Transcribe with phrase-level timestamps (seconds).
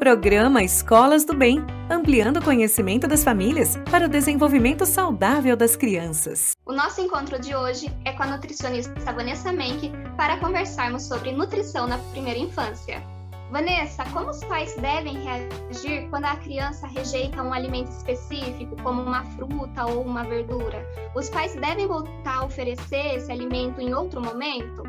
[0.00, 6.52] Programa Escolas do Bem, ampliando o conhecimento das famílias para o desenvolvimento saudável das crianças.
[6.64, 11.86] O nosso encontro de hoje é com a nutricionista Vanessa Menck para conversarmos sobre nutrição
[11.86, 13.02] na primeira infância.
[13.50, 19.22] Vanessa, como os pais devem reagir quando a criança rejeita um alimento específico, como uma
[19.32, 20.82] fruta ou uma verdura?
[21.14, 24.82] Os pais devem voltar a oferecer esse alimento em outro momento?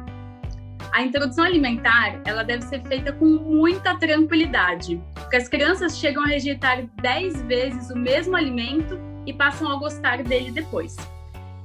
[0.91, 6.27] A introdução alimentar, ela deve ser feita com muita tranquilidade, porque as crianças chegam a
[6.27, 10.97] rejeitar 10 vezes o mesmo alimento e passam a gostar dele depois.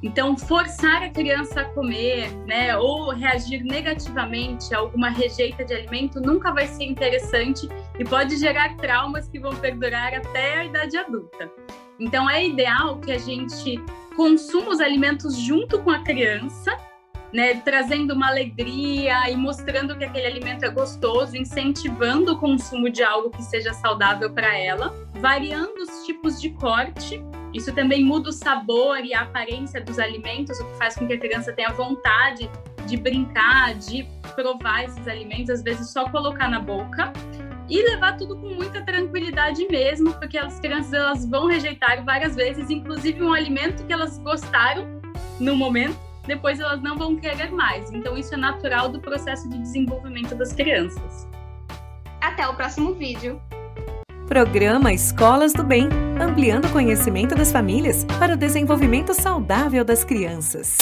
[0.00, 6.20] Então, forçar a criança a comer, né, ou reagir negativamente a alguma rejeita de alimento
[6.20, 11.50] nunca vai ser interessante e pode gerar traumas que vão perdurar até a idade adulta.
[11.98, 13.82] Então, é ideal que a gente
[14.14, 16.76] consuma os alimentos junto com a criança
[17.32, 23.02] né, trazendo uma alegria e mostrando que aquele alimento é gostoso, incentivando o consumo de
[23.02, 27.22] algo que seja saudável para ela, variando os tipos de corte.
[27.52, 31.14] Isso também muda o sabor e a aparência dos alimentos, o que faz com que
[31.14, 32.50] a criança tenha vontade
[32.86, 37.12] de brincar, de provar esses alimentos, às vezes só colocar na boca
[37.68, 42.70] e levar tudo com muita tranquilidade mesmo, porque as crianças elas vão rejeitar várias vezes,
[42.70, 45.00] inclusive um alimento que elas gostaram
[45.40, 47.90] no momento depois elas não vão querer mais.
[47.92, 51.26] Então, isso é natural do processo de desenvolvimento das crianças.
[52.20, 53.40] Até o próximo vídeo.
[54.26, 55.88] Programa Escolas do Bem
[56.20, 60.74] ampliando o conhecimento das famílias para o desenvolvimento saudável das crianças.